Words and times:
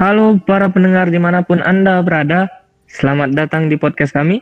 Halo 0.00 0.40
para 0.40 0.72
pendengar 0.72 1.12
di 1.12 1.20
mana 1.20 1.44
pun 1.44 1.60
Anda 1.60 2.00
berada, 2.00 2.48
selamat 2.88 3.36
datang 3.36 3.68
di 3.68 3.76
podcast 3.76 4.16
kami. 4.16 4.40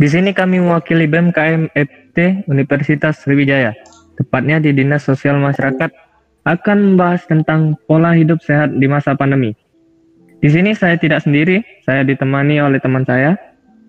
Di 0.00 0.08
sini 0.08 0.32
kami 0.32 0.64
mewakili 0.64 1.04
BMKM 1.04 1.76
FT 1.76 2.48
Universitas 2.48 3.20
Sriwijaya, 3.20 3.76
tepatnya 4.16 4.64
di 4.64 4.72
Dinas 4.72 5.04
Sosial 5.04 5.36
Masyarakat, 5.44 5.92
akan 6.48 6.78
membahas 6.96 7.20
tentang 7.28 7.76
pola 7.84 8.16
hidup 8.16 8.40
sehat 8.40 8.80
di 8.80 8.88
masa 8.88 9.12
pandemi. 9.12 9.52
Di 10.40 10.48
sini 10.48 10.72
saya 10.72 10.96
tidak 10.96 11.20
sendiri, 11.20 11.60
saya 11.84 12.00
ditemani 12.00 12.64
oleh 12.64 12.80
teman 12.80 13.04
saya. 13.04 13.36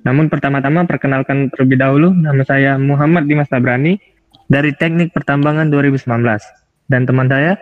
Namun 0.03 0.27
pertama-tama 0.27 0.83
perkenalkan 0.83 1.47
terlebih 1.55 1.79
dahulu, 1.79 2.11
nama 2.11 2.43
saya 2.43 2.75
Muhammad 2.75 3.23
Dimas 3.31 3.47
Tabrani 3.47 3.95
dari 4.51 4.75
Teknik 4.75 5.15
Pertambangan 5.15 5.71
2019. 5.71 6.11
Dan 6.91 7.07
teman 7.07 7.31
saya, 7.31 7.55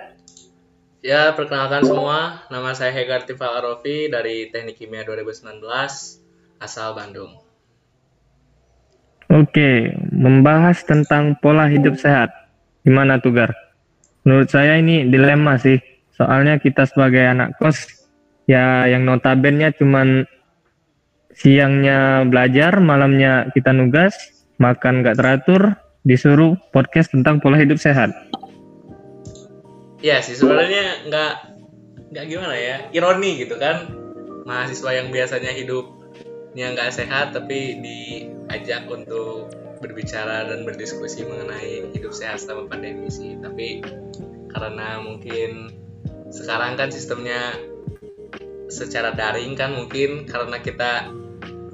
Ya, 1.03 1.35
perkenalkan 1.35 1.83
semua, 1.83 2.47
nama 2.47 2.71
saya 2.71 2.95
Hegar 2.95 3.27
Tifal 3.27 3.59
Arofi 3.59 4.07
dari 4.07 4.47
Teknik 4.47 4.79
Kimia 4.79 5.03
2019, 5.03 5.59
asal 6.63 6.95
Bandung. 6.95 7.43
Oke, 9.27 9.91
membahas 10.15 10.79
tentang 10.87 11.35
pola 11.43 11.67
hidup 11.67 11.99
sehat. 11.99 12.31
Gimana 12.87 13.19
tuh, 13.19 13.35
Gar? 13.35 13.51
Menurut 14.23 14.47
saya 14.47 14.79
ini 14.79 15.03
dilema 15.03 15.59
sih. 15.59 15.75
Soalnya 16.15 16.55
kita 16.63 16.87
sebagai 16.87 17.27
anak 17.27 17.59
kos, 17.59 17.83
ya 18.47 18.87
yang 18.87 19.03
notabene 19.03 19.75
cuman 19.75 20.23
siangnya 21.35 22.23
belajar, 22.23 22.79
malamnya 22.79 23.51
kita 23.51 23.75
nugas, 23.75 24.15
makan 24.55 25.03
nggak 25.03 25.19
teratur, 25.19 25.75
disuruh 26.07 26.55
podcast 26.71 27.11
tentang 27.11 27.43
pola 27.43 27.59
hidup 27.59 27.75
sehat. 27.75 28.32
Iya 30.03 30.19
sih, 30.19 30.35
sebenarnya 30.35 31.07
nggak 31.07 31.33
nggak 32.11 32.25
gimana 32.27 32.55
ya, 32.59 32.77
ironi 32.91 33.39
gitu 33.39 33.55
kan. 33.55 33.87
Mahasiswa 34.43 34.91
yang 34.91 35.15
biasanya 35.15 35.55
hidupnya 35.55 36.75
nggak 36.75 36.91
sehat, 36.91 37.31
tapi 37.31 37.79
diajak 37.79 38.91
untuk 38.91 39.47
berbicara 39.79 40.51
dan 40.51 40.67
berdiskusi 40.67 41.23
mengenai 41.23 41.87
hidup 41.95 42.11
sehat 42.11 42.43
selama 42.43 42.67
pandemi 42.67 43.07
sih. 43.07 43.39
Tapi 43.39 43.79
karena 44.51 44.99
mungkin 44.99 45.71
sekarang 46.35 46.75
kan 46.75 46.91
sistemnya 46.91 47.55
secara 48.67 49.15
daring 49.15 49.55
kan 49.55 49.71
mungkin 49.71 50.27
karena 50.27 50.59
kita 50.59 51.13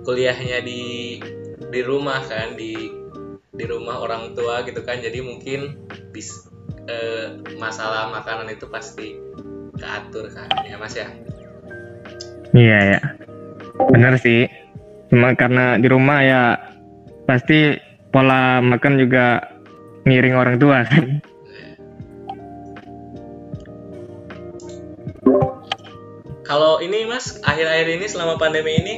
kuliahnya 0.06 0.62
di 0.62 1.18
di 1.58 1.82
rumah 1.82 2.22
kan 2.30 2.54
di 2.54 2.92
di 3.50 3.66
rumah 3.66 4.04
orang 4.04 4.36
tua 4.36 4.64
gitu 4.68 4.84
kan 4.84 5.00
jadi 5.00 5.20
mungkin 5.24 5.80
bis 6.12 6.49
eh, 6.90 7.26
masalah 7.62 8.10
makanan 8.10 8.50
itu 8.50 8.66
pasti 8.66 9.22
keatur 9.78 10.28
kan 10.34 10.50
ya 10.66 10.76
mas 10.82 10.98
ya? 10.98 11.08
Iya 12.50 12.80
ya, 12.98 13.02
benar 13.94 14.18
sih. 14.18 14.50
Cuma 15.14 15.38
karena 15.38 15.78
di 15.78 15.88
rumah 15.88 16.20
ya 16.26 16.58
pasti 17.30 17.78
pola 18.10 18.58
makan 18.58 18.98
juga 18.98 19.54
ngiring 20.10 20.36
orang 20.36 20.58
tua 20.58 20.82
kan. 20.86 21.22
kalau 26.50 26.82
ini 26.82 27.06
mas 27.06 27.38
akhir-akhir 27.46 28.02
ini 28.02 28.10
selama 28.10 28.42
pandemi 28.42 28.74
ini 28.82 28.96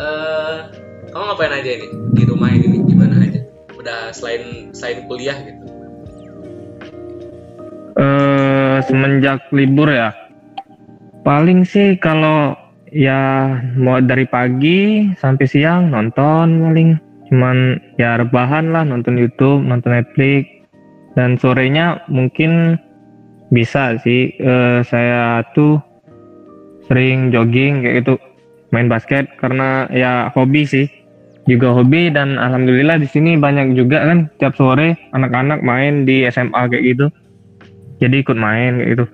eh 0.00 0.56
kamu 1.12 1.24
ngapain 1.28 1.52
aja 1.52 1.70
ini? 1.76 1.88
Di 2.16 2.24
rumah 2.24 2.48
ini 2.48 2.80
gimana 2.88 3.20
aja? 3.20 3.44
Udah 3.76 4.10
selain 4.16 4.72
selain 4.72 5.04
kuliah 5.04 5.36
gitu 5.44 5.63
semenjak 8.86 9.48
libur 9.50 9.88
ya, 9.88 10.12
paling 11.24 11.64
sih 11.64 11.96
kalau 11.96 12.52
ya 12.94 13.50
mau 13.74 13.98
dari 13.98 14.24
pagi 14.28 15.10
sampai 15.18 15.46
siang 15.48 15.90
nonton 15.90 16.70
paling. 16.70 16.90
Cuman 17.32 17.80
ya 17.98 18.20
rebahan 18.20 18.70
lah 18.70 18.86
nonton 18.86 19.18
YouTube, 19.18 19.64
nonton 19.64 19.98
Netflix. 19.98 20.46
Dan 21.18 21.38
sorenya 21.38 22.02
mungkin 22.10 22.78
bisa 23.50 23.98
sih 24.02 24.34
eh, 24.38 24.82
saya 24.86 25.42
tuh 25.54 25.78
sering 26.86 27.30
jogging 27.34 27.82
kayak 27.82 28.04
gitu 28.04 28.14
main 28.70 28.86
basket. 28.86 29.26
Karena 29.40 29.90
ya 29.90 30.30
hobi 30.30 30.62
sih 30.68 30.86
juga 31.50 31.74
hobi. 31.74 32.12
Dan 32.12 32.36
alhamdulillah 32.38 33.02
di 33.02 33.08
sini 33.10 33.34
banyak 33.40 33.74
juga 33.74 34.04
kan 34.04 34.30
tiap 34.38 34.54
sore 34.54 34.94
anak-anak 35.16 35.64
main 35.64 36.06
di 36.06 36.28
SMA 36.30 36.70
kayak 36.70 36.84
gitu 36.94 37.06
jadi 37.98 38.16
ikut 38.22 38.38
main 38.38 38.80
kayak 38.80 38.90
gitu. 38.98 39.04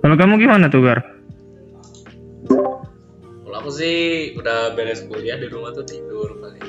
Kalau 0.00 0.16
kamu 0.16 0.38
gimana 0.38 0.70
tuh 0.70 0.82
Gar? 0.86 1.00
kalau 3.56 3.72
aku 3.72 3.72
sih 3.72 3.96
udah 4.36 4.76
beres 4.76 5.08
kuliah 5.08 5.40
di 5.40 5.48
rumah 5.48 5.72
tuh 5.72 5.88
tidur 5.88 6.36
paling. 6.38 6.66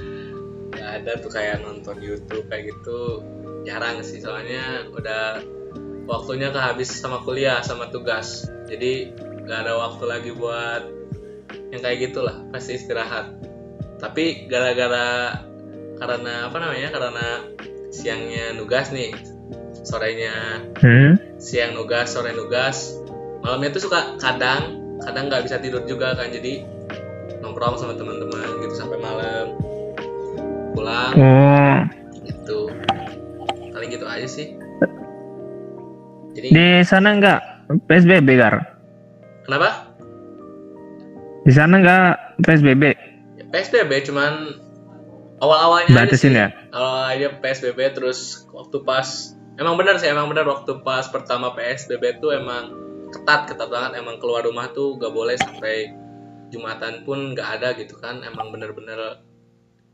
Nggak 0.72 0.90
ada 1.02 1.12
tuh 1.20 1.28
kayak 1.28 1.60
nonton 1.60 2.00
YouTube 2.00 2.48
kayak 2.48 2.72
gitu. 2.72 3.20
Jarang 3.68 4.00
sih 4.00 4.24
soalnya 4.24 4.88
udah 4.96 5.44
waktunya 6.08 6.48
kehabis 6.48 6.88
sama 6.88 7.20
kuliah 7.20 7.60
sama 7.60 7.92
tugas. 7.92 8.48
Jadi 8.64 9.12
nggak 9.44 9.60
ada 9.68 9.76
waktu 9.76 10.04
lagi 10.08 10.30
buat 10.32 10.88
yang 11.70 11.84
kayak 11.84 12.08
gitulah 12.08 12.48
pasti 12.48 12.80
istirahat. 12.80 13.36
Tapi 14.00 14.48
gara-gara 14.48 15.36
karena 16.00 16.48
apa 16.48 16.56
namanya 16.56 16.88
karena 16.96 17.28
siangnya 17.92 18.56
nugas 18.56 18.88
nih 18.88 19.35
sorenya. 19.86 20.66
Hmm? 20.82 21.14
siang 21.38 21.78
nugas 21.78 22.10
sore 22.10 22.34
nugas. 22.34 22.98
Malamnya 23.46 23.70
tuh 23.78 23.86
suka 23.86 24.18
kadang 24.18 24.82
kadang 25.06 25.30
nggak 25.30 25.46
bisa 25.46 25.62
tidur 25.62 25.86
juga 25.86 26.18
kan 26.18 26.32
jadi 26.34 26.66
nongkrong 27.38 27.78
sama 27.78 27.94
teman-teman 27.94 28.66
gitu 28.66 28.74
sampai 28.74 28.98
malam. 28.98 29.54
Pulang. 30.74 31.12
Oh, 31.14 31.76
gitu. 32.26 32.72
Paling 33.70 33.88
gitu 33.94 34.06
aja 34.08 34.26
sih. 34.26 34.58
Jadi 36.34 36.48
di 36.52 36.68
sana 36.84 37.16
nggak 37.16 37.40
PSBB 37.86 38.28
Gar? 38.36 38.76
kenapa? 39.46 39.94
Di 41.46 41.52
sana 41.54 41.78
nggak 41.78 42.42
PSBB? 42.42 42.82
ya, 43.38 43.44
PSBB 43.54 44.10
cuman 44.10 44.32
awal-awalnya 45.38 45.94
Batasin 45.94 46.34
ya? 46.34 46.48
awal 46.74 47.14
aja 47.14 47.38
PSBB 47.38 47.78
terus 47.94 48.44
waktu 48.50 48.82
pas 48.82 49.35
emang 49.56 49.74
benar 49.76 49.96
sih 50.00 50.08
emang 50.08 50.28
benar. 50.30 50.46
Waktu 50.48 50.80
pas 50.84 51.08
pertama 51.08 51.52
PSBB 51.52 52.20
tuh 52.20 52.32
emang 52.32 52.72
ketat 53.12 53.50
ketat 53.50 53.68
banget. 53.68 54.00
Emang 54.00 54.20
keluar 54.22 54.44
rumah 54.44 54.70
tuh 54.70 54.96
gak 55.00 55.12
boleh 55.12 55.36
sampai 55.36 55.92
jumatan 56.52 57.02
pun 57.02 57.34
gak 57.34 57.60
ada 57.60 57.74
gitu 57.74 57.98
kan. 57.98 58.22
Emang 58.22 58.52
bener-bener 58.54 59.20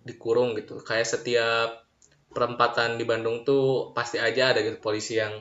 dikurung 0.05 0.59
gitu. 0.59 0.83
Kayak 0.83 1.09
setiap 1.09 1.87
perempatan 2.33 2.97
di 2.97 3.05
Bandung 3.05 3.45
tuh 3.45 3.93
pasti 3.93 4.17
aja 4.17 4.56
ada 4.56 4.61
gitu 4.65 4.81
polisi 4.81 5.17
yang 5.17 5.41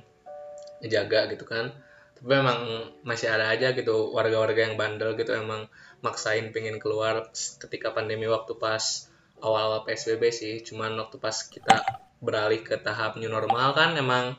ngejaga 0.81 1.33
gitu 1.33 1.45
kan. 1.45 1.73
Tapi 2.21 2.31
emang 2.37 2.59
masih 3.01 3.33
ada 3.33 3.49
aja 3.49 3.73
gitu 3.73 4.13
warga-warga 4.13 4.69
yang 4.69 4.77
bandel 4.77 5.17
gitu. 5.17 5.33
Emang 5.33 5.65
maksain 6.05 6.53
pengen 6.53 6.77
keluar 6.77 7.29
ketika 7.33 7.93
pandemi 7.93 8.29
waktu 8.29 8.57
pas 8.57 9.10
awal-awal 9.41 9.83
PSBB 9.83 10.29
sih 10.29 10.53
cuman 10.61 10.95
waktu 11.01 11.17
pas 11.17 11.35
kita 11.45 11.81
beralih 12.21 12.61
ke 12.61 12.77
tahap 12.77 13.17
new 13.17 13.27
normal 13.27 13.73
kan 13.73 13.97
emang 13.97 14.37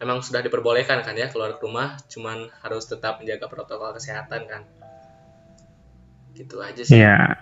emang 0.00 0.24
sudah 0.24 0.40
diperbolehkan 0.40 1.04
kan 1.04 1.14
ya 1.14 1.28
keluar 1.28 1.56
ke 1.56 1.62
rumah 1.62 2.00
cuman 2.08 2.48
harus 2.64 2.88
tetap 2.88 3.20
menjaga 3.20 3.46
protokol 3.46 3.92
kesehatan 3.94 4.48
kan 4.48 4.62
gitu 6.34 6.58
aja 6.58 6.82
sih 6.82 6.98
Iya. 6.98 7.38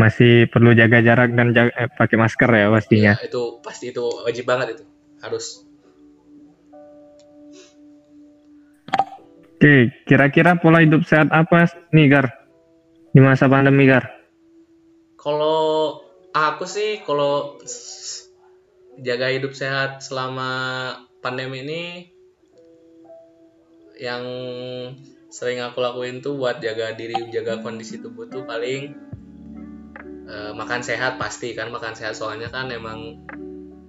Masih 0.00 0.48
perlu 0.48 0.72
jaga 0.72 1.04
jarak 1.04 1.36
dan 1.36 1.52
jaga, 1.52 1.68
eh, 1.76 1.88
pakai 1.92 2.16
masker 2.16 2.48
ya 2.48 2.72
pastinya. 2.72 3.12
Ya, 3.20 3.28
itu 3.28 3.60
pasti 3.60 3.92
itu 3.92 4.00
wajib 4.24 4.48
banget 4.48 4.80
itu 4.80 4.84
harus 5.20 5.68
Oke, 9.62 9.94
kira-kira 10.10 10.58
pola 10.58 10.82
hidup 10.82 11.06
sehat 11.06 11.30
apa 11.30 11.70
nih 11.94 12.10
Gar? 12.10 12.26
Di 13.14 13.22
masa 13.22 13.46
pandemi 13.46 13.86
Gar? 13.86 14.21
Kalau 15.22 16.02
aku 16.34 16.66
sih 16.66 16.98
kalau 17.06 17.62
jaga 18.98 19.30
hidup 19.30 19.54
sehat 19.54 20.02
selama 20.02 20.50
pandemi 21.22 21.62
ini 21.62 21.84
yang 24.02 24.26
sering 25.30 25.62
aku 25.62 25.78
lakuin 25.78 26.18
tuh 26.18 26.34
buat 26.34 26.58
jaga 26.58 26.92
diri 26.98 27.14
jaga 27.30 27.62
kondisi 27.62 28.02
tubuh 28.02 28.26
tuh 28.26 28.42
paling 28.42 28.92
eh, 30.26 30.52
makan 30.52 30.82
sehat 30.82 31.22
pasti 31.22 31.54
kan 31.54 31.70
makan 31.70 31.94
sehat. 31.94 32.18
Soalnya 32.18 32.50
kan 32.50 32.68
emang 32.74 33.22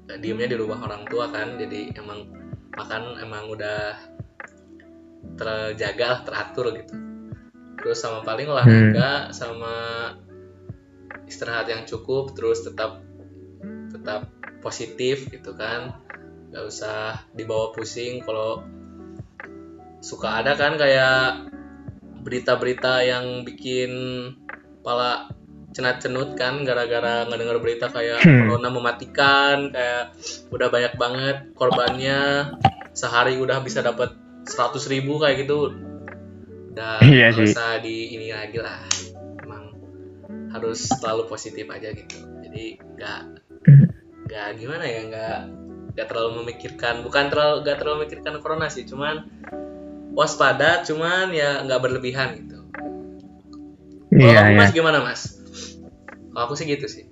eh, 0.07 0.17
diemnya 0.21 0.53
di 0.53 0.55
rumah 0.55 0.85
orang 0.85 1.09
tua 1.09 1.33
kan 1.33 1.57
jadi 1.57 1.97
emang 1.97 2.29
makan 2.77 3.17
emang 3.19 3.49
udah 3.49 3.97
terjaga 5.33 6.05
lah 6.13 6.21
teratur 6.21 6.77
gitu. 6.77 6.93
Terus 7.81 7.99
sama 7.99 8.21
paling 8.21 8.47
olahraga 8.47 9.33
sama 9.33 9.75
istirahat 11.33 11.65
yang 11.65 11.89
cukup 11.89 12.37
terus 12.37 12.61
tetap 12.61 13.01
tetap 13.89 14.29
positif 14.61 15.25
gitu 15.33 15.57
kan. 15.57 15.97
Nggak 16.53 16.65
usah 16.69 17.25
dibawa 17.33 17.73
pusing 17.73 18.21
kalau 18.21 18.61
suka 20.05 20.45
ada 20.45 20.53
kan 20.53 20.77
kayak 20.77 21.49
berita-berita 22.21 23.01
yang 23.01 23.41
bikin 23.41 23.91
pala 24.85 25.27
cenat-cenut 25.73 26.37
kan 26.37 26.61
gara-gara 26.61 27.25
ngedenger 27.25 27.57
berita 27.57 27.89
kayak 27.89 28.21
Hmm. 28.21 28.45
corona 28.45 28.69
mematikan 28.69 29.73
kayak 29.73 30.13
udah 30.53 30.67
banyak 30.69 30.93
banget 31.01 31.37
korbannya 31.57 32.53
sehari 32.93 33.41
udah 33.41 33.59
bisa 33.65 33.81
dapat 33.81 34.13
100.000 34.45 34.85
ribu 34.93 35.17
kayak 35.17 35.43
gitu. 35.43 35.73
Udah 36.73 37.01
Iya 37.01 37.33
usah 37.33 37.81
di 37.81 38.13
ini 38.13 38.29
lagi 38.29 38.61
lah 38.61 38.85
harus 40.53 40.85
selalu 40.85 41.25
positif 41.27 41.65
aja 41.67 41.89
gitu 41.91 42.17
jadi 42.45 42.77
nggak 42.77 43.21
nggak 44.29 44.47
gimana 44.61 44.85
ya 44.85 45.01
nggak 45.09 45.37
nggak 45.93 46.07
terlalu 46.09 46.29
memikirkan 46.45 47.01
bukan 47.01 47.33
terlalu 47.33 47.55
nggak 47.65 47.77
terlalu 47.81 47.95
memikirkan 48.05 48.33
corona 48.39 48.69
sih 48.69 48.85
cuman 48.85 49.25
waspada 50.13 50.85
cuman 50.85 51.33
ya 51.33 51.65
nggak 51.65 51.81
berlebihan 51.81 52.37
gitu 52.37 52.57
kalau 54.13 54.29
Iya, 54.29 54.45
kamu 54.45 54.53
iya. 54.53 54.59
mas 54.61 54.71
gimana 54.71 54.99
mas 55.01 55.21
kalau 56.29 56.43
aku 56.45 56.53
sih 56.53 56.69
gitu 56.69 56.85
sih 56.85 57.05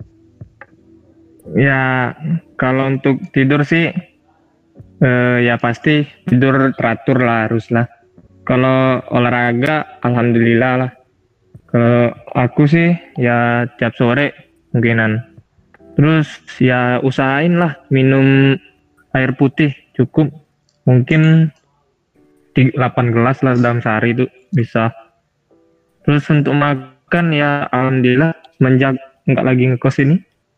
Ya, 1.58 2.14
kalau 2.54 2.86
untuk 2.86 3.18
tidur 3.34 3.66
sih, 3.66 3.90
eh, 5.02 5.36
ya 5.42 5.58
pasti 5.58 6.06
tidur 6.22 6.70
teratur 6.78 7.18
lah 7.18 7.50
harus 7.50 7.66
lah. 7.74 7.90
Kalau 8.46 9.02
olahraga, 9.10 9.98
alhamdulillah 10.06 10.72
lah. 10.78 10.90
Kalau 11.72 12.12
aku 12.36 12.68
sih, 12.68 12.92
ya 13.16 13.64
tiap 13.80 13.96
sore 13.96 14.36
mungkinan. 14.76 15.32
Terus 15.96 16.28
ya 16.60 17.00
usahain 17.00 17.56
lah 17.56 17.80
minum 17.88 18.56
air 19.16 19.32
putih 19.36 19.72
cukup. 19.96 20.28
Mungkin 20.84 21.48
8 22.52 22.76
gelas 23.08 23.40
lah 23.40 23.56
dalam 23.56 23.80
sehari 23.80 24.12
itu 24.12 24.28
bisa. 24.52 24.92
Terus 26.04 26.28
untuk 26.28 26.52
makan 26.52 27.32
ya 27.32 27.64
alhamdulillah 27.72 28.36
semenjak 28.60 28.94
nggak 29.26 29.46
lagi 29.46 29.64
ngekos 29.70 30.02
ini 30.02 30.16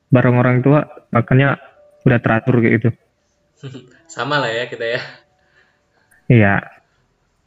bareng 0.08 0.36
orang 0.40 0.60
tua 0.64 0.84
makanya 1.12 1.60
udah 2.04 2.18
teratur 2.20 2.60
kayak 2.60 2.74
gitu 2.80 2.90
sama 4.14 4.40
lah 4.40 4.52
ya 4.52 4.64
kita 4.68 4.84
ya 4.84 5.00
iya 6.28 6.54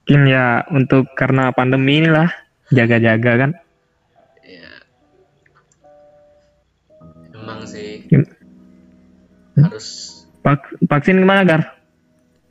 mungkin 0.06 0.24
ya 0.30 0.64
untuk 0.72 1.14
karena 1.18 1.52
pandemi 1.52 2.02
inilah 2.02 2.30
jaga-jaga 2.72 3.32
kan? 3.48 3.52
Ya 4.44 4.72
emang 7.36 7.64
sih. 7.64 8.04
Gim- 8.12 8.32
harus. 9.58 9.88
Vak- 10.44 10.78
vaksin 10.86 11.20
gimana 11.20 11.44
gar? 11.48 11.80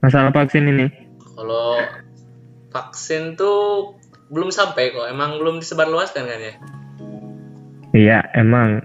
Masalah 0.01 0.33
vaksin 0.33 0.69
ini. 0.69 0.87
Kalau 1.37 1.81
vaksin 2.73 3.37
tuh 3.37 3.95
belum 4.33 4.51
sampai 4.53 4.93
kok. 4.93 5.09
Emang 5.09 5.37
belum 5.41 5.61
disebarluaskan 5.61 6.25
kan 6.25 6.41
ya? 6.41 6.55
Iya 7.97 8.19
emang. 8.37 8.85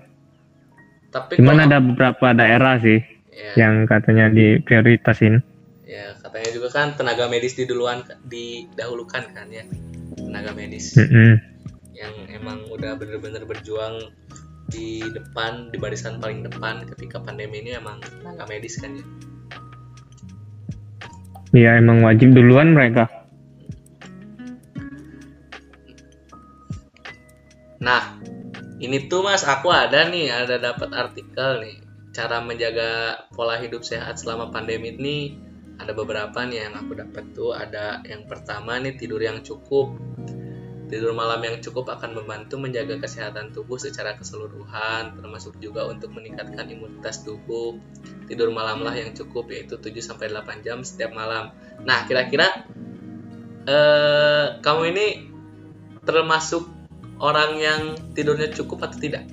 Tapi 1.12 1.36
cuman 1.40 1.60
kalau- 1.60 1.68
ada 1.68 1.78
beberapa 1.84 2.28
daerah 2.32 2.80
sih 2.80 3.04
ya, 3.36 3.68
yang 3.68 3.84
katanya 3.84 4.32
diprioritasin. 4.32 5.44
Ya 5.84 6.16
katanya 6.24 6.50
juga 6.56 6.72
kan 6.72 6.96
tenaga 6.96 7.28
medis 7.28 7.60
di 7.60 7.68
duluan 7.68 8.08
didahulukan 8.24 9.36
kan 9.36 9.48
ya 9.52 9.68
tenaga 10.32 10.56
medis 10.56 10.96
Mm-mm. 10.96 11.36
yang 11.92 12.16
emang 12.32 12.64
udah 12.72 12.96
bener-bener 12.96 13.44
berjuang 13.44 14.16
di 14.72 15.04
depan 15.12 15.68
di 15.68 15.76
barisan 15.76 16.24
paling 16.24 16.48
depan 16.48 16.88
ketika 16.96 17.20
pandemi 17.20 17.60
ini 17.60 17.76
emang 17.76 18.00
tenaga 18.00 18.48
medis 18.48 18.80
kan 18.80 18.96
ya 18.96 19.06
iya 21.52 21.72
emang 21.84 22.00
wajib 22.00 22.32
duluan 22.32 22.72
mereka 22.72 23.12
Nah, 27.82 28.22
ini 28.78 29.10
tuh 29.10 29.26
Mas, 29.26 29.42
aku 29.42 29.74
ada 29.74 30.06
nih, 30.06 30.30
ada 30.30 30.62
dapat 30.62 30.94
artikel 30.94 31.66
nih, 31.66 31.82
cara 32.14 32.38
menjaga 32.38 33.26
pola 33.34 33.58
hidup 33.58 33.82
sehat 33.82 34.22
selama 34.22 34.54
pandemi 34.54 34.94
ini 34.94 35.18
ada 35.82 35.98
beberapa 35.98 36.46
nih 36.46 36.70
yang 36.70 36.78
aku 36.78 36.94
dapat 36.94 37.26
tuh. 37.34 37.58
Ada 37.58 38.06
yang 38.06 38.30
pertama 38.30 38.78
nih 38.78 38.94
tidur 39.02 39.18
yang 39.18 39.42
cukup. 39.42 39.98
Tidur 40.92 41.16
malam 41.16 41.40
yang 41.40 41.64
cukup 41.64 41.88
akan 41.88 42.20
membantu 42.20 42.60
menjaga 42.60 43.00
kesehatan 43.00 43.56
tubuh 43.56 43.80
secara 43.80 44.20
keseluruhan, 44.20 45.16
termasuk 45.16 45.56
juga 45.64 45.88
untuk 45.88 46.12
meningkatkan 46.12 46.68
imunitas 46.68 47.24
tubuh. 47.24 47.80
Tidur 48.28 48.52
malamlah 48.52 48.92
yang 48.92 49.16
cukup 49.16 49.48
yaitu 49.56 49.80
7 49.80 49.88
sampai 50.04 50.28
8 50.28 50.68
jam 50.68 50.84
setiap 50.84 51.16
malam. 51.16 51.56
Nah, 51.88 52.04
kira-kira 52.12 52.68
eh 53.72 54.60
kamu 54.60 54.82
ini 54.92 55.08
termasuk 56.04 56.68
orang 57.24 57.56
yang 57.56 57.82
tidurnya 58.12 58.52
cukup 58.52 58.84
atau 58.84 59.00
tidak? 59.00 59.24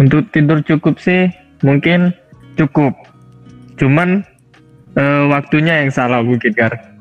Untuk 0.00 0.32
tidur 0.32 0.64
cukup 0.64 0.96
sih 0.96 1.28
mungkin 1.60 2.16
cukup. 2.56 2.96
Cuman 3.76 4.24
eh, 4.96 5.24
waktunya 5.28 5.84
yang 5.84 5.92
salah 5.92 6.24
mungkin 6.24 6.56
Gar. 6.56 6.96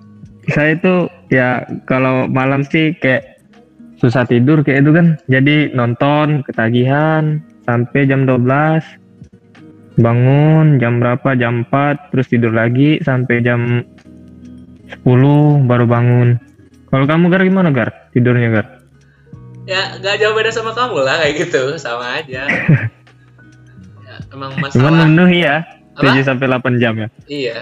Saya 0.52 0.76
itu 0.76 1.08
ya 1.34 1.66
kalau 1.90 2.30
malam 2.30 2.62
sih 2.62 2.94
kayak 2.94 3.42
susah 3.98 4.30
tidur 4.30 4.62
kayak 4.62 4.86
itu 4.86 4.92
kan. 4.94 5.08
Jadi 5.26 5.74
nonton 5.74 6.46
ketagihan 6.46 7.42
sampai 7.66 8.06
jam 8.06 8.30
12. 8.30 8.46
Bangun 9.98 10.82
jam 10.82 11.02
berapa? 11.02 11.34
Jam 11.38 11.66
4 11.70 12.14
terus 12.14 12.30
tidur 12.30 12.54
lagi 12.54 13.02
sampai 13.02 13.42
jam 13.42 13.82
10 15.02 15.66
baru 15.66 15.86
bangun. 15.90 16.38
Kalau 16.94 17.06
kamu 17.10 17.26
Gar 17.34 17.42
gimana 17.50 17.70
Gar? 17.74 17.90
Tidurnya 18.14 18.50
Gar? 18.54 18.68
Ya, 19.64 19.96
gak 19.98 20.20
jauh 20.20 20.36
beda 20.36 20.52
sama 20.52 20.76
kamu 20.76 21.02
lah 21.08 21.24
kayak 21.24 21.34
gitu, 21.40 21.80
sama 21.80 22.20
aja. 22.20 22.46
ya, 24.06 24.16
emang 24.30 24.52
Cuman 24.60 24.70
masalah 24.70 24.92
memenuhi 24.92 25.48
ya 25.48 25.64
Apa? 25.96 26.14
7 26.14 26.28
sampai 26.28 26.46
8 26.52 26.82
jam 26.84 26.94
ya. 27.00 27.08
iya. 27.32 27.58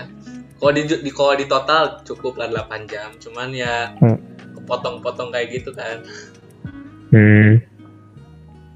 Kalau 0.62 0.72
di, 0.78 0.86
di 0.86 1.10
kalau 1.10 1.34
di 1.34 1.50
total 1.50 2.06
cukup 2.06 2.38
lah 2.38 2.70
8 2.70 2.86
jam, 2.86 3.10
cuman 3.18 3.50
ya 3.50 3.98
Hmm. 3.98 4.22
kepotong-potong 4.62 5.34
kayak 5.34 5.58
gitu 5.58 5.74
kan. 5.74 6.06
Hmm. 7.10 7.58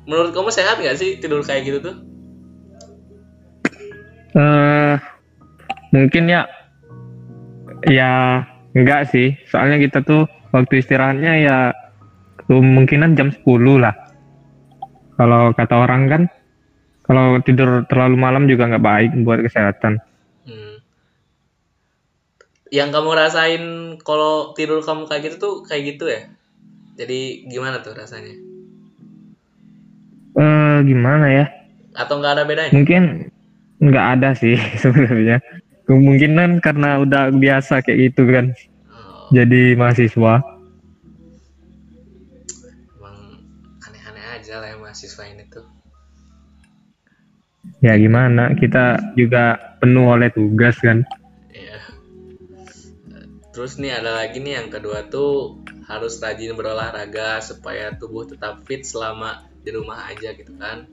Menurut 0.10 0.34
kamu 0.34 0.50
sehat 0.50 0.82
gak 0.82 0.98
sih 0.98 1.22
tidur 1.22 1.46
kayak 1.46 1.63
gitu 1.70 1.80
tuh? 1.86 1.96
eh 4.36 5.00
mungkin 5.96 6.27
ya 6.27 6.44
ya 7.88 8.44
enggak 8.75 9.08
sih 9.08 9.32
soalnya 9.48 9.80
kita 9.80 10.04
tuh 10.04 10.27
waktu 10.51 10.84
istirahatnya 10.84 11.39
ya 11.39 11.58
kemungkinan 12.44 13.15
jam 13.15 13.32
10 13.32 13.48
lah 13.80 13.96
kalau 15.15 15.56
kata 15.56 15.75
orang 15.88 16.12
kan 16.12 16.22
kalau 17.08 17.39
tidur 17.46 17.86
terlalu 17.88 18.15
malam 18.18 18.44
juga 18.50 18.65
nggak 18.65 18.86
baik 18.86 19.12
buat 19.22 19.39
kesehatan. 19.46 20.01
Yang 22.75 22.89
kamu 22.91 23.10
rasain 23.15 23.63
kalau 24.03 24.51
tidur 24.58 24.84
kamu 24.84 25.08
kayak 25.08 25.22
gitu 25.25 25.36
tuh 25.39 25.53
kayak 25.63 25.84
gitu 25.96 26.05
ya? 26.12 26.22
Jadi 27.00 27.20
gimana 27.48 27.79
tuh 27.79 27.96
rasanya? 27.96 28.36
eh 30.36 30.77
gimana 30.84 31.32
ya 31.32 31.46
Atau 31.96 32.20
nggak 32.20 32.34
ada 32.36 32.44
bedanya? 32.44 32.75
mungkin 32.75 33.32
nggak 33.79 34.05
ada 34.20 34.29
sih 34.36 34.60
sebenarnya 34.84 35.39
kemungkinan 35.88 36.60
karena 36.60 37.00
udah 37.00 37.32
biasa 37.32 37.79
kayak 37.79 38.12
gitu 38.12 38.27
kan 38.27 38.51
Oh, 38.91 39.32
jadi 39.32 39.79
mahasiswa 39.79 40.44
emang 43.00 43.17
aneh-aneh 43.79 44.25
aja 44.36 44.53
lah 44.60 44.67
ya 44.72 44.77
mahasiswa 44.77 45.24
ini 45.24 45.48
tuh. 45.48 45.63
ya 47.79 47.96
gimana 47.96 48.51
kita 48.60 49.15
juga 49.15 49.55
penuh 49.79 50.12
oleh 50.12 50.27
tugas 50.36 50.75
kan 50.84 51.00
Iya. 51.50 51.79
Terus 53.56 53.80
nih 53.80 54.04
ada 54.04 54.20
lagi 54.20 54.44
nih 54.44 54.60
yang 54.60 54.68
kedua 54.68 55.08
tuh 55.08 55.64
harus 55.88 56.20
rajin 56.20 56.60
berolahraga 56.60 57.40
supaya 57.40 57.96
tubuh 57.96 58.28
tetap 58.28 58.68
fit 58.68 58.84
selama 58.84 59.48
di 59.64 59.72
rumah 59.72 60.12
aja 60.12 60.36
gitu 60.36 60.60
kan. 60.60 60.84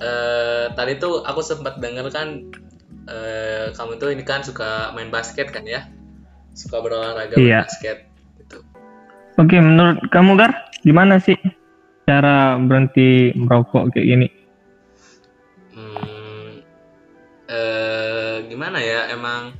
Eh 0.00 0.66
tadi 0.72 0.96
tuh 0.96 1.20
aku 1.28 1.44
sempat 1.44 1.76
denger 1.76 2.08
kan 2.08 2.40
eh, 3.04 3.68
kamu 3.76 4.00
tuh 4.00 4.16
ini 4.16 4.24
kan 4.24 4.40
suka 4.48 4.96
main 4.96 5.12
basket 5.12 5.52
kan 5.52 5.68
ya? 5.68 5.84
Suka 6.56 6.80
berolahraga 6.80 7.36
Iya. 7.36 7.68
basket 7.68 8.08
gitu. 8.40 8.64
Oke, 9.36 9.60
menurut 9.60 10.08
kamu 10.08 10.40
Gar, 10.40 10.56
gimana 10.80 11.20
sih 11.20 11.36
cara 12.08 12.56
berhenti 12.56 13.36
merokok 13.36 13.92
kayak 13.92 14.06
gini? 14.08 14.28
Hmm, 15.76 16.64
eh, 17.52 18.36
gimana 18.48 18.80
ya 18.80 19.12
emang 19.12 19.52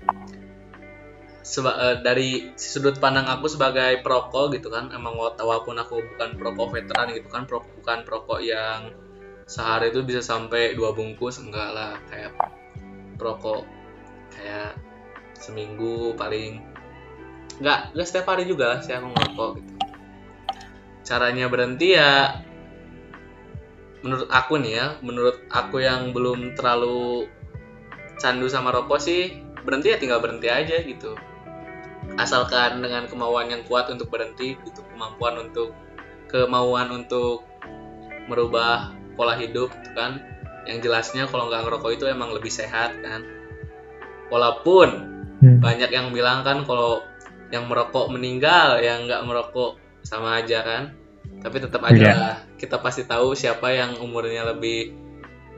seba- 1.46 1.78
eh, 1.78 1.96
dari 2.02 2.50
sudut 2.58 2.98
pandang 2.98 3.30
aku 3.30 3.46
sebagai 3.46 4.02
perokok 4.02 4.58
gitu 4.58 4.68
kan. 4.74 4.90
Emang 4.90 5.14
wa- 5.14 5.38
walaupun 5.38 5.78
aku 5.78 6.02
bukan 6.02 6.34
perokok 6.34 6.74
veteran 6.74 7.14
gitu 7.14 7.28
kan 7.30 7.46
pro- 7.46 7.70
bukan 7.78 8.02
perokok 8.02 8.42
yang 8.42 8.90
sehari 9.46 9.94
itu 9.94 10.02
bisa 10.02 10.18
sampai 10.26 10.74
dua 10.74 10.90
bungkus 10.90 11.38
enggak 11.38 11.70
lah. 11.70 11.94
Kayak 12.10 12.34
perokok 13.14 13.62
kayak 14.34 14.74
seminggu 15.38 16.18
paling 16.18 16.66
nggak 17.62 17.94
nggak 17.94 18.06
setiap 18.10 18.26
hari 18.34 18.44
juga 18.50 18.76
lah 18.76 18.80
sih 18.82 18.92
aku 18.92 19.06
ngerokok 19.14 19.50
gitu. 19.62 19.72
Caranya 21.06 21.46
berhenti 21.46 21.94
ya 21.94 22.42
menurut 24.02 24.28
aku 24.28 24.54
nih 24.60 24.72
ya 24.76 24.86
menurut 25.02 25.36
aku 25.50 25.82
yang 25.82 26.10
belum 26.10 26.54
terlalu 26.58 27.30
candu 28.22 28.46
sama 28.46 28.70
rokok 28.70 29.00
sih 29.02 29.42
berhenti 29.66 29.90
ya 29.90 29.98
tinggal 29.98 30.22
berhenti 30.22 30.46
aja 30.46 30.78
gitu 30.84 31.18
asalkan 32.16 32.80
dengan 32.80 33.04
kemauan 33.06 33.48
yang 33.48 33.62
kuat 33.68 33.88
untuk 33.92 34.08
berhenti 34.08 34.56
gitu 34.64 34.80
kemampuan 34.92 35.36
untuk 35.40 35.72
kemauan 36.26 36.88
untuk 36.90 37.44
merubah 38.26 38.90
pola 39.14 39.36
hidup 39.36 39.70
gitu 39.70 39.90
kan 39.94 40.18
yang 40.66 40.82
jelasnya 40.82 41.30
kalau 41.30 41.46
nggak 41.46 41.62
ngerokok 41.62 41.90
itu 41.94 42.04
emang 42.10 42.34
lebih 42.34 42.50
sehat 42.50 42.96
kan 43.00 43.22
walaupun 44.28 45.14
Hmm. 45.36 45.60
banyak 45.60 45.92
yang 45.92 46.16
bilang 46.16 46.40
kan 46.48 46.64
kalau 46.64 47.04
yang 47.52 47.68
merokok 47.68 48.08
meninggal 48.08 48.80
yang 48.80 49.04
nggak 49.04 49.20
merokok 49.20 49.76
sama 50.00 50.40
aja 50.40 50.64
kan 50.64 50.82
tapi 51.44 51.60
tetap 51.60 51.84
aja 51.84 51.92
Iya. 51.92 52.12
lah, 52.16 52.36
kita 52.56 52.80
pasti 52.80 53.04
tahu 53.04 53.36
siapa 53.36 53.68
yang 53.68 54.00
umurnya 54.00 54.48
lebih 54.48 54.96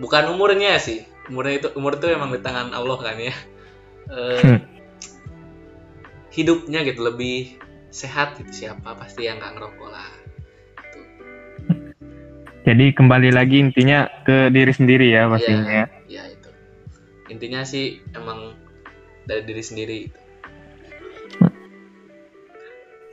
bukan 0.02 0.34
umurnya 0.34 0.82
sih 0.82 1.06
umurnya 1.30 1.62
itu 1.62 1.68
umur 1.78 1.94
itu 1.94 2.10
emang 2.10 2.34
di 2.34 2.42
tangan 2.42 2.74
Allah 2.74 2.98
kan 2.98 3.16
ya 3.22 3.30
Eh, 4.10 4.40
Hmm. 4.42 4.58
Hidupnya 6.38 6.86
gitu 6.86 7.02
lebih 7.02 7.58
sehat 7.90 8.38
gitu 8.38 8.70
siapa 8.70 8.94
pasti 8.94 9.26
yang 9.26 9.42
nggak 9.42 9.58
ngerokok 9.58 9.90
lah 9.90 10.10
Jadi 12.68 12.92
kembali 12.92 13.32
lagi 13.32 13.64
intinya 13.64 14.04
ke 14.28 14.52
diri 14.52 14.68
sendiri 14.76 15.08
ya 15.08 15.24
pastinya. 15.24 15.88
ya 16.04 16.28
itu 16.28 16.50
intinya 17.32 17.64
sih 17.64 18.04
emang 18.12 18.52
dari 19.24 19.40
diri 19.48 19.62
sendiri 19.64 19.96
gitu. 20.04 20.18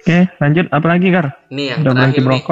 Oke, 0.05 0.29
lanjut 0.37 0.69
apa 0.69 0.85
lagi 0.85 1.09
Gar? 1.09 1.49
ini 1.49 1.73
yang 1.73 1.81
Udah 1.81 1.97
terakhir 1.97 2.23
nih? 2.29 2.43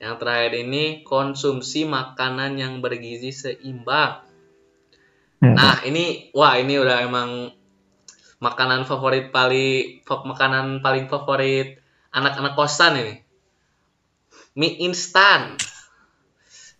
Yang 0.00 0.14
terakhir 0.16 0.52
ini 0.64 0.84
konsumsi 1.04 1.84
makanan 1.84 2.56
yang 2.56 2.80
bergizi 2.80 3.36
seimbang. 3.36 4.24
Hmm. 5.44 5.52
Nah, 5.52 5.84
ini 5.84 6.32
wah 6.32 6.56
ini 6.56 6.80
udah 6.80 7.04
emang 7.04 7.52
makanan 8.38 8.86
favorit 8.86 9.34
paling 9.34 10.02
makanan 10.06 10.78
paling 10.78 11.10
favorit 11.10 11.82
anak-anak 12.14 12.54
kosan 12.54 12.94
ini. 12.98 13.14
Mie 14.58 14.74
instan. 14.82 15.54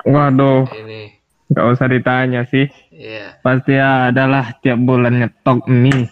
Waduh, 0.03 0.67
Ini. 0.71 1.15
nggak 1.51 1.67
usah 1.75 1.87
ditanya 1.91 2.47
sih. 2.47 2.71
Iya, 2.95 3.39
Pasti 3.43 3.75
adalah 3.79 4.59
tiap 4.63 4.79
bulan 4.83 5.19
nyetok 5.19 5.67
mie 5.71 6.11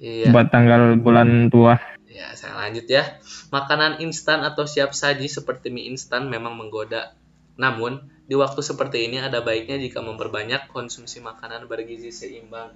iya. 0.00 0.28
buat 0.28 0.52
tanggal 0.52 0.96
bulan 1.00 1.48
tua. 1.48 1.76
Ya, 2.08 2.32
saya 2.36 2.56
lanjut 2.56 2.84
ya. 2.88 3.20
Makanan 3.48 4.00
instan 4.04 4.44
atau 4.44 4.68
siap 4.68 4.92
saji 4.92 5.28
seperti 5.28 5.72
mie 5.72 5.88
instan 5.92 6.28
memang 6.28 6.56
menggoda. 6.56 7.16
Namun, 7.56 8.12
di 8.28 8.36
waktu 8.36 8.60
seperti 8.60 9.08
ini 9.08 9.20
ada 9.20 9.44
baiknya 9.44 9.76
jika 9.76 10.00
memperbanyak 10.00 10.68
konsumsi 10.72 11.20
makanan 11.20 11.68
bergizi 11.68 12.12
seimbang 12.12 12.72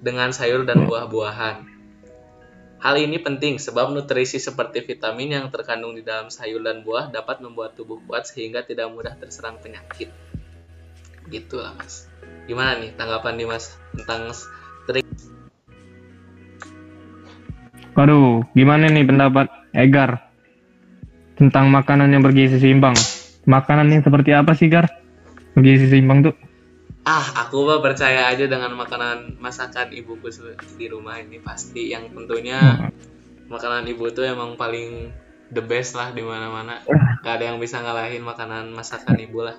dengan 0.00 0.34
sayur 0.34 0.66
dan 0.66 0.88
buah-buahan. 0.88 1.74
Hal 2.84 3.00
ini 3.00 3.16
penting 3.16 3.56
sebab 3.56 3.96
nutrisi 3.96 4.36
seperti 4.36 4.84
vitamin 4.84 5.40
yang 5.40 5.46
terkandung 5.48 5.96
di 5.96 6.04
dalam 6.04 6.28
sayur 6.28 6.60
dan 6.60 6.84
buah 6.84 7.08
dapat 7.08 7.40
membuat 7.40 7.72
tubuh 7.78 7.96
kuat 8.04 8.28
sehingga 8.28 8.60
tidak 8.60 8.92
mudah 8.92 9.16
terserang 9.16 9.56
penyakit. 9.56 10.12
Gitulah, 11.32 11.72
Mas. 11.80 12.04
Gimana 12.44 12.76
nih 12.76 12.92
tanggapan 12.92 13.40
Dimas 13.40 13.72
tentang 13.96 14.36
Waduh, 17.94 18.42
gimana 18.58 18.90
nih 18.90 19.06
pendapat 19.06 19.46
Egar 19.70 20.34
tentang 21.38 21.70
makanan 21.70 22.10
yang 22.10 22.26
bergizi 22.26 22.58
seimbang? 22.58 22.98
Makanan 23.46 23.86
yang 23.86 24.02
seperti 24.02 24.34
apa 24.34 24.50
sih 24.58 24.66
Gar? 24.66 24.90
Bergizi 25.54 25.86
seimbang 25.86 26.26
tuh? 26.26 26.34
Ah, 27.04 27.44
aku 27.44 27.68
mah 27.68 27.84
percaya 27.84 28.32
aja 28.32 28.48
dengan 28.48 28.72
makanan 28.80 29.36
masakan 29.36 29.92
ibuku 29.92 30.32
di 30.80 30.88
rumah 30.88 31.20
ini 31.20 31.36
pasti 31.36 31.92
yang 31.92 32.08
tentunya 32.16 32.88
makanan 33.52 33.84
ibu 33.92 34.08
tuh 34.08 34.24
emang 34.24 34.56
paling 34.56 35.12
the 35.52 35.60
best 35.60 35.92
lah 35.92 36.16
di 36.16 36.24
mana-mana. 36.24 36.80
Gak 37.20 37.40
ada 37.40 37.52
yang 37.52 37.60
bisa 37.60 37.84
ngalahin 37.84 38.24
makanan 38.24 38.72
masakan 38.72 39.20
ibu 39.20 39.44
lah. 39.44 39.56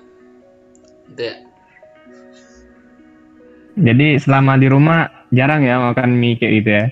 Itu 1.06 1.22
ya. 1.22 1.36
Jadi 3.78 4.18
selama 4.18 4.58
di 4.58 4.66
rumah 4.66 5.28
jarang 5.30 5.62
ya 5.62 5.78
makan 5.78 6.18
mie 6.18 6.34
kayak 6.42 6.52
gitu 6.58 6.70
ya? 6.74 6.86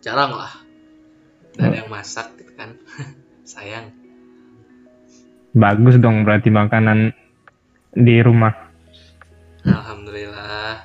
Jarang 0.00 0.32
lah. 0.32 0.52
Gak 1.60 1.68
ada 1.68 1.76
yang 1.84 1.90
masak 1.92 2.32
gitu 2.40 2.56
kan. 2.56 2.80
Sayang. 3.52 3.92
Bagus 5.52 6.00
dong 6.00 6.24
berarti 6.24 6.48
makanan 6.48 7.12
di 7.92 8.24
rumah. 8.24 8.63
Alhamdulillah. 9.64 10.84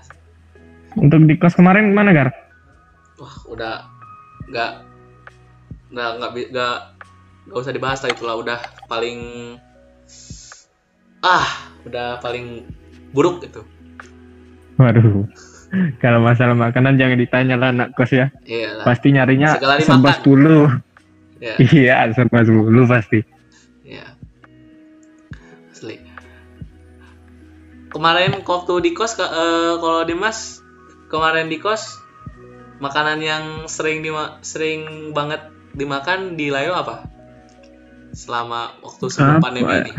Untuk 0.98 1.22
di 1.28 1.36
kos 1.38 1.54
kemarin 1.54 1.92
gimana 1.94 2.16
Gar? 2.16 2.30
Wah, 3.20 3.36
udah 3.52 3.76
nggak 4.50 4.72
nggak 5.94 6.10
nggak 6.18 6.32
nggak 6.54 6.76
nggak 7.50 7.60
usah 7.60 7.74
dibahas 7.74 8.00
lah 8.06 8.12
itulah 8.14 8.36
udah 8.40 8.60
paling 8.86 9.20
ah 11.26 11.50
udah 11.86 12.22
paling 12.24 12.66
buruk 13.12 13.42
gitu 13.44 13.66
Waduh, 14.80 15.28
kalau 16.04 16.24
masalah 16.24 16.56
makanan 16.56 16.96
jangan 16.96 17.20
ditanya 17.20 17.60
lah 17.60 17.76
anak 17.76 17.92
kos 18.00 18.16
ya. 18.16 18.32
iya 18.48 18.80
lah 18.80 18.88
Pasti 18.88 19.12
nyarinya 19.12 19.60
serba 19.84 20.16
sepuluh. 20.16 20.72
ya 21.44 21.56
Iya, 21.60 21.96
serba 22.16 22.48
sepuluh 22.48 22.88
pasti. 22.88 23.20
Kemarin 27.90 28.42
waktu 28.46 28.74
di 28.86 28.92
kos 28.94 29.18
eh, 29.20 29.74
kalau 29.78 30.06
Dimas 30.06 30.62
kemarin 31.10 31.50
di 31.50 31.58
kos 31.58 31.98
makanan 32.80 33.20
yang 33.20 33.44
sering 33.68 34.06
dima- 34.06 34.40
sering 34.42 35.12
banget 35.12 35.44
dimakan 35.76 36.40
di 36.40 36.50
Layo 36.50 36.74
apa 36.74 37.06
selama 38.16 38.74
waktu 38.82 39.06
sebelum 39.12 39.38
Apa 39.38 39.46
pandemi 39.52 39.70
ya? 39.70 39.82
ini 39.86 39.94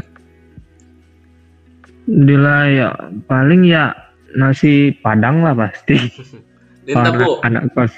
Dila 2.10 2.66
ya 2.66 2.90
paling 3.30 3.62
ya 3.70 3.94
nasi 4.34 4.90
padang 4.98 5.46
lah 5.46 5.54
pasti. 5.54 5.94
Lintabo 6.90 7.38
Anak, 7.46 7.70
kos. 7.70 7.92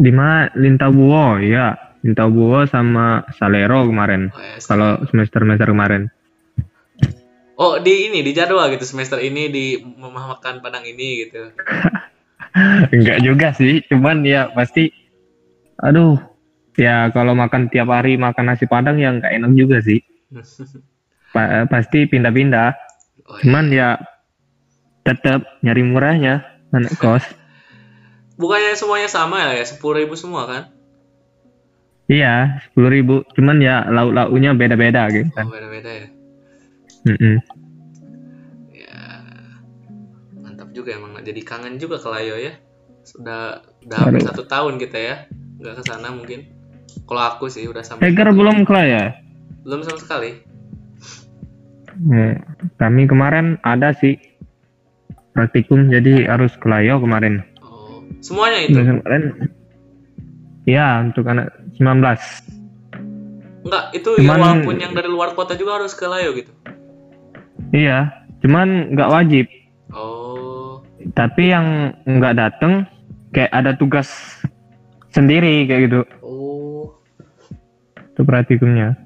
Di 0.00 0.08
mana 0.08 0.48
Lintabuo 0.56 1.36
ya. 1.44 1.76
Lintabuo 2.00 2.64
sama 2.64 3.26
Salero 3.36 3.84
kemarin. 3.84 4.32
Oh, 4.32 4.40
ya, 4.40 4.56
Kalau 4.64 4.96
semester 5.12 5.44
semester 5.44 5.68
kemarin. 5.68 6.08
Oh 7.58 7.82
di 7.82 8.06
ini 8.06 8.22
di 8.22 8.30
jadwal 8.30 8.70
gitu 8.70 8.86
semester 8.86 9.18
ini 9.18 9.50
di 9.50 9.82
memakan 9.82 10.62
padang 10.62 10.86
ini 10.86 11.26
gitu. 11.26 11.50
Enggak 12.94 13.18
juga 13.26 13.50
sih, 13.50 13.82
cuman 13.90 14.22
ya 14.22 14.46
pasti 14.54 14.94
aduh. 15.82 16.16
Ya 16.78 17.10
kalau 17.10 17.34
makan 17.34 17.66
tiap 17.74 17.90
hari 17.90 18.14
makan 18.14 18.54
nasi 18.54 18.70
padang 18.70 19.02
ya 19.02 19.10
nggak 19.10 19.34
enak 19.42 19.52
juga 19.58 19.82
sih. 19.82 19.98
Pa- 21.34 21.66
pasti 21.66 22.06
pindah-pindah. 22.06 22.70
Oh, 23.26 23.34
iya. 23.34 23.42
Cuman 23.42 23.64
ya 23.74 23.88
tetap 25.02 25.58
nyari 25.66 25.82
murahnya 25.82 26.46
anak 26.70 26.94
kos. 27.02 27.26
Bukannya 28.38 28.78
semuanya 28.78 29.10
sama 29.10 29.58
ya, 29.58 29.66
sepuluh 29.66 30.06
ribu 30.06 30.14
semua 30.14 30.46
kan? 30.46 30.62
Iya, 32.06 32.62
sepuluh 32.62 32.94
ribu. 32.94 33.14
Cuman 33.34 33.58
ya 33.58 33.82
lauk-lauknya 33.90 34.54
beda-beda 34.54 35.10
gitu 35.10 35.26
Oh 35.34 35.34
kan. 35.34 35.50
beda-beda 35.50 35.90
ya. 35.90 36.06
Mm-mm. 37.08 37.36
Ya 38.70 38.96
mantap 40.36 40.68
juga 40.70 40.92
emang. 40.92 41.16
Jadi 41.18 41.40
kangen 41.40 41.80
juga 41.80 41.96
ke 41.96 42.08
Layo 42.08 42.36
ya. 42.36 42.52
Sudah 43.02 43.64
udah 43.88 43.96
hampir 43.98 44.20
satu 44.20 44.44
tahun 44.44 44.76
kita 44.76 44.98
ya, 45.00 45.16
nggak 45.58 45.74
ke 45.74 45.82
sana 45.82 46.12
mungkin. 46.12 46.44
Kalau 47.08 47.22
aku 47.24 47.48
sih 47.48 47.64
udah 47.64 47.80
sampai 47.80 48.12
Egar 48.12 48.32
belum 48.32 48.68
kelar 48.68 48.84
ya? 48.84 49.04
belum 49.64 49.80
sama 49.80 49.96
sekali. 49.96 50.30
Hmm, 51.98 52.40
Kami 52.76 53.04
kemarin 53.04 53.56
ada 53.60 53.90
sih 53.92 54.16
praktikum 55.32 55.88
jadi 55.88 56.28
harus 56.28 56.52
ke 56.54 56.68
Layo 56.68 57.00
kemarin. 57.00 57.40
Oh 57.60 58.04
semuanya 58.20 58.58
itu? 58.64 58.76
Kemarin 58.76 59.24
ya 60.64 61.00
untuk 61.00 61.24
anak 61.26 61.48
19. 61.76 61.88
Enggak 63.64 63.84
itu 63.92 64.10
ya, 64.16 64.24
Cuman- 64.24 64.40
walaupun 64.62 64.76
yang 64.78 64.92
dari 64.92 65.08
luar 65.08 65.32
kota 65.32 65.56
juga 65.56 65.80
harus 65.80 65.92
ke 65.92 66.04
Layo 66.06 66.32
gitu. 66.32 66.52
Iya, 67.70 68.08
cuman 68.40 68.92
nggak 68.92 69.12
wajib. 69.12 69.46
Oh 69.92 70.80
Tapi 71.12 71.52
yang 71.52 71.92
nggak 72.04 72.34
datang 72.36 72.84
kayak 73.30 73.52
ada 73.52 73.72
tugas 73.74 74.08
sendiri 75.10 75.64
kayak 75.64 75.88
gitu. 75.88 76.00
oh 76.20 76.92
Itu 78.12 78.22
praktikumnya. 78.22 78.96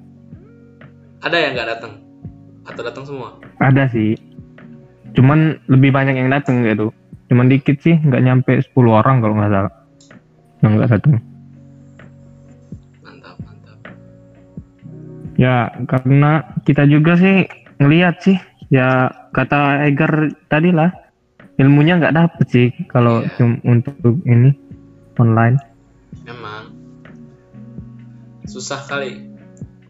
ada 1.19 1.37
yang 1.39 1.55
nggak 1.55 1.69
datang 1.71 1.93
atau 2.63 2.81
datang 2.83 3.03
semua? 3.07 3.29
Ada 3.57 3.87
sih. 3.87 4.19
Cuman 5.13 5.55
lebih 5.67 5.91
banyak 5.91 6.15
yang 6.17 6.27
datang 6.27 6.63
gitu. 6.63 6.91
cuman 7.23 7.49
dikit 7.49 7.81
sih 7.81 7.97
nggak 7.97 8.21
nyampe 8.21 8.51
10 8.61 8.77
orang 8.93 9.17
kalau 9.17 9.33
nggak 9.33 9.49
salah 9.49 9.73
yang 10.61 10.71
nggak 10.77 10.91
datang 10.91 11.13
mantap 13.01 13.35
mantap 13.41 13.77
ya 15.33 15.71
karena 15.89 16.31
kita 16.61 16.85
juga 16.85 17.17
sih 17.17 17.47
ngelihat 17.81 18.21
sih 18.21 18.37
ya 18.73 18.89
kata 19.29 19.85
Egar 19.85 20.33
tadi 20.49 20.73
lah 20.73 20.89
ilmunya 21.61 22.01
nggak 22.01 22.15
dapet 22.17 22.45
sih 22.49 22.67
kalau 22.89 23.21
Iya. 23.21 23.29
cum- 23.37 23.61
untuk 23.61 23.93
ini 24.25 24.49
online. 25.15 25.61
Emang. 26.25 26.73
Susah 28.43 28.81
kali. 28.81 29.29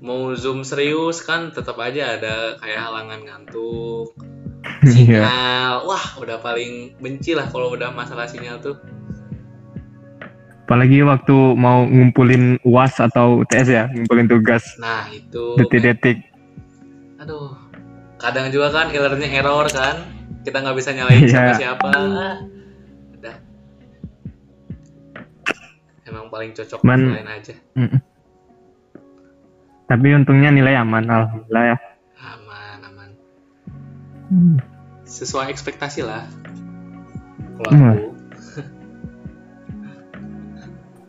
Mau 0.03 0.35
zoom 0.35 0.67
serius 0.67 1.23
kan 1.23 1.55
tetap 1.55 1.79
aja 1.79 2.19
ada 2.19 2.59
kayak 2.59 2.79
halangan 2.83 3.23
ngantuk 3.23 4.11
Iya. 4.83 4.91
sinyal. 5.23 5.73
Wah 5.87 6.05
udah 6.19 6.43
paling 6.43 6.99
benci 6.99 7.31
lah 7.31 7.47
kalau 7.47 7.71
udah 7.71 7.95
masalah 7.95 8.27
sinyal 8.27 8.59
tuh. 8.59 8.75
Apalagi 10.63 11.03
waktu 11.03 11.35
mau 11.55 11.87
ngumpulin 11.87 12.59
uas 12.63 12.99
atau 12.99 13.39
UTS 13.39 13.67
ya 13.67 13.83
ngumpulin 13.87 14.27
tugas. 14.27 14.75
Nah 14.75 15.07
itu. 15.07 15.55
Detik-detik. 15.55 16.19
Aduh 17.23 17.55
kadang 18.23 18.47
juga 18.49 18.71
kan 18.71 18.87
healernya 18.87 19.27
error 19.29 19.67
kan. 19.67 19.99
Kita 20.41 20.59
nggak 20.59 20.75
bisa 20.75 20.91
nyalain 20.91 21.19
Iya. 21.19 21.29
siapa 21.29 21.51
siapa 21.55 21.87
udah. 23.13 23.35
Emang 26.03 26.27
paling 26.27 26.51
cocok 26.51 26.79
Man- 26.81 27.11
lain 27.11 27.27
aja. 27.29 27.53
Mm-mm. 27.75 27.99
tapi 29.83 30.09
untungnya 30.09 30.49
nilai 30.49 30.73
aman 30.73 31.05
alhamdulillah 31.05 31.65
ya. 31.69 31.77
Aman 32.17 32.79
aman. 32.81 33.09
Hmm. 34.27 34.57
sesuai 35.05 35.47
ekspektasi 35.47 36.01
lah. 36.01 36.25
Kalau 37.53 37.69
Hmm. 37.69 37.83
aku. 37.85 38.07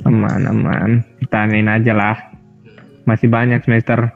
Aman 0.05 0.43
aman. 0.45 0.91
Tanain 1.27 1.65
aja 1.67 1.91
lah. 1.91 2.17
Hmm, 2.61 2.77
masih 3.05 3.27
banyak 3.27 3.65
semester 3.65 4.13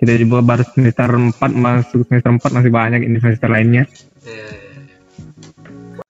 kita 0.00 0.16
juga 0.16 0.40
baru 0.40 0.64
semester 0.64 1.12
4 1.12 1.36
masuk 1.52 2.08
semester 2.08 2.32
4 2.32 2.56
masih 2.56 2.72
banyak 2.72 3.04
ini 3.04 3.20
lainnya. 3.20 3.84
Ya, 4.24 4.32
ya, 4.32 4.48
ya. 4.48 6.04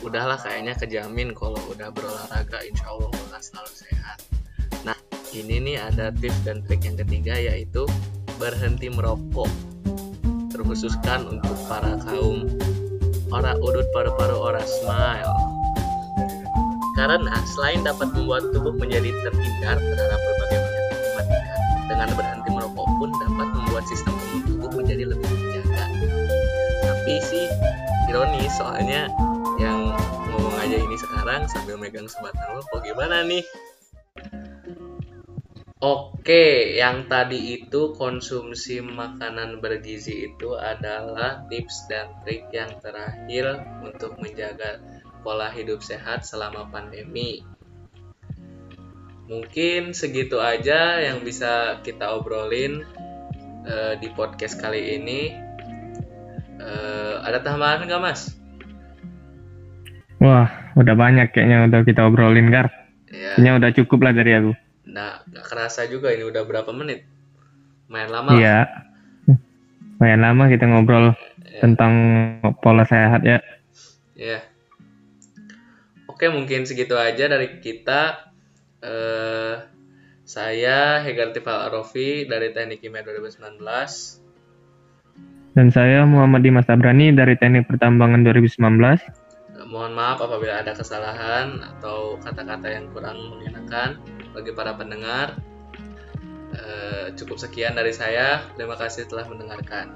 udahlah 0.00 0.40
kayaknya 0.40 0.72
kejamin 0.80 1.36
kalau 1.36 1.60
udah 1.68 1.92
berolahraga 1.92 2.64
insya 2.64 2.88
Allah 2.88 3.12
bakal 3.12 3.40
selalu 3.44 3.72
sehat. 3.76 4.18
Nah 4.88 4.96
ini 5.36 5.60
nih 5.60 5.76
ada 5.84 6.16
tips 6.16 6.48
dan 6.48 6.64
trik 6.64 6.88
yang 6.88 6.96
ketiga 6.96 7.36
yaitu 7.36 7.84
berhenti 8.40 8.88
merokok. 8.88 9.52
Terkhususkan 10.48 11.28
untuk 11.28 11.56
para 11.68 12.00
kaum 12.08 12.48
ora 13.28 13.52
udut 13.60 13.84
paru-paru 13.92 14.38
ora 14.38 14.64
smile. 14.64 15.34
Karena 16.96 17.36
selain 17.52 17.84
dapat 17.84 18.16
membuat 18.16 18.48
tubuh 18.54 18.72
menjadi 18.78 19.10
terhindar 19.12 19.76
terhadap 19.76 20.20
berbagai 20.24 20.60
penyakit 20.62 21.04
dengan 21.90 22.08
berhenti 22.16 22.43
pun 22.98 23.10
dapat 23.18 23.48
membuat 23.52 23.84
sistem 23.86 24.14
imun 24.16 24.40
tubuh 24.46 24.70
menjadi 24.82 25.04
lebih 25.10 25.28
terjaga 25.28 25.84
tapi 26.84 27.14
sih 27.20 27.46
ironis 28.10 28.52
soalnya 28.54 29.10
yang 29.58 29.94
ngomong 30.30 30.56
aja 30.60 30.76
ini 30.78 30.96
sekarang 30.98 31.46
sambil 31.50 31.76
megang 31.78 32.08
sebatang 32.10 32.58
rokok 32.58 32.80
gimana 32.82 33.22
nih 33.26 33.44
Oke, 35.84 36.80
yang 36.80 37.12
tadi 37.12 37.60
itu 37.60 37.92
konsumsi 37.92 38.80
makanan 38.80 39.60
bergizi 39.60 40.32
itu 40.32 40.56
adalah 40.56 41.44
tips 41.52 41.84
dan 41.92 42.08
trik 42.24 42.48
yang 42.56 42.72
terakhir 42.80 43.60
untuk 43.84 44.16
menjaga 44.16 44.80
pola 45.20 45.52
hidup 45.52 45.84
sehat 45.84 46.24
selama 46.24 46.72
pandemi. 46.72 47.44
Mungkin 49.24 49.96
segitu 49.96 50.40
aja 50.40 51.00
yang 51.00 51.24
bisa 51.24 51.80
kita 51.80 52.12
obrolin 52.12 52.84
eh, 53.64 53.94
di 53.98 54.08
podcast 54.12 54.60
kali 54.60 55.00
ini. 55.00 55.32
Eh, 56.60 57.14
ada 57.24 57.40
tambahan 57.40 57.88
nggak, 57.88 58.02
Mas? 58.04 58.44
wah 60.24 60.48
udah 60.80 60.94
banyak 60.96 61.28
kayaknya 61.36 61.68
udah 61.68 61.80
kita 61.84 62.08
obrolin 62.08 62.48
gar 62.48 62.72
Ya, 63.12 63.38
kayaknya 63.38 63.52
udah 63.60 63.70
cukup 63.76 63.98
lah 64.08 64.12
dari 64.16 64.32
aku 64.34 64.52
nggak 64.88 65.14
nggak 65.30 65.44
kerasa 65.46 65.86
juga 65.86 66.10
ini 66.10 66.26
udah 66.26 66.42
berapa 66.48 66.70
menit? 66.74 67.06
Main 67.92 68.08
lama 68.08 68.32
iya 68.34 68.88
lumayan 70.00 70.24
lama 70.24 70.44
kita 70.50 70.64
ngobrol 70.66 71.14
tentang 71.62 71.92
pola 72.64 72.88
sehat 72.88 73.22
ya 73.22 73.38
Ya. 74.14 74.46
Oke, 76.06 76.30
mungkin 76.30 76.62
segitu 76.70 76.94
aja 76.94 77.26
dari 77.26 77.58
kita. 77.58 78.30
Eh, 78.84 79.54
saya 80.24 81.00
Hegar 81.00 81.32
Tifal 81.32 81.72
Arofi 81.72 82.28
dari 82.28 82.52
Teknik 82.52 82.84
Kimia 82.84 83.00
2019. 83.00 84.20
dan 85.54 85.70
saya 85.70 86.02
Muhammad 86.02 86.42
Dimas 86.42 86.66
Abrani 86.66 87.14
dari 87.14 87.38
Teknik 87.38 87.70
Pertambangan 87.70 88.26
2019 88.26 88.98
Eh, 89.54 89.66
Mohon 89.70 89.92
maaf 89.94 90.18
apabila 90.18 90.60
ada 90.60 90.74
kesalahan 90.74 91.62
atau 91.62 92.18
kata-kata 92.18 92.66
yang 92.74 92.90
kurang 92.90 93.38
mengenakan 93.38 94.02
bagi 94.34 94.50
para 94.50 94.74
pendengar. 94.74 95.38
Eh, 96.54 97.14
cukup 97.14 97.38
sekian 97.38 97.78
dari 97.78 97.94
saya. 97.94 98.42
Terima 98.58 98.74
kasih 98.74 99.06
telah 99.06 99.24
mendengarkan. 99.30 99.94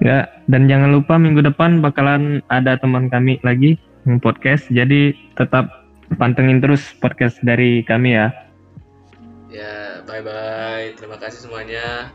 Ya, 0.00 0.32
dan 0.48 0.64
jangan 0.64 0.96
lupa 0.96 1.20
minggu 1.20 1.44
depan 1.44 1.84
bakalan 1.84 2.40
ada 2.48 2.80
teman 2.80 3.12
kami 3.12 3.36
lagi 3.44 3.76
yang 4.08 4.16
podcast. 4.16 4.64
Jadi 4.72 5.12
tetap 5.36 5.79
pantengin 6.18 6.58
terus 6.58 6.82
podcast 6.98 7.38
dari 7.44 7.84
kami 7.86 8.16
ya. 8.16 8.32
Ya, 9.50 10.02
bye 10.06 10.22
bye. 10.22 10.94
Terima 10.94 11.18
kasih 11.18 11.46
semuanya. 11.46 12.14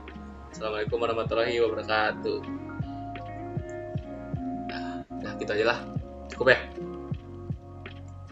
Assalamualaikum 0.56 1.04
warahmatullahi 1.04 1.60
wabarakatuh. 1.60 2.40
Nah, 4.72 5.04
udah 5.04 5.32
gitu 5.36 5.52
aja 5.52 5.66
lah. 5.68 5.80
Cukup 6.32 6.48
ya. 6.56 6.60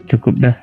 Cukup 0.08 0.34
dah. 0.40 0.56